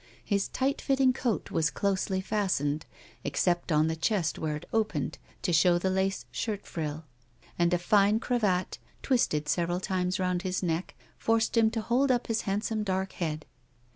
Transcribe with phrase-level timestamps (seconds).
[0.25, 2.87] His iightly fitting coat was closely fastened,
[3.23, 7.05] excej)t on the chest where it opened to show the lace shirt frill;
[7.59, 12.25] and a fine cravat, twisted several times round his neck, forced him to hold up
[12.25, 13.45] his handsome dark head.